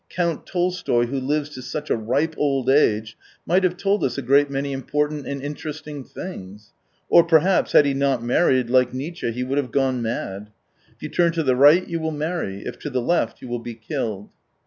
[0.09, 3.15] Count Tolstoy, who lives to such a ripe old age,
[3.45, 6.73] might have told us a great many important and interesting things....
[7.07, 10.49] Or, perhaps, had he not married, like Nietszche he would have gone mad.
[10.95, 13.59] "If you turn to the right, you will marry, if to the left, you will
[13.59, 14.29] be killed."